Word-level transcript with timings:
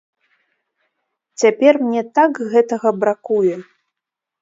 Цяпер 1.43 1.73
мне 1.85 2.03
так 2.19 2.43
гэтага 2.57 2.97
бракуе. 3.05 3.55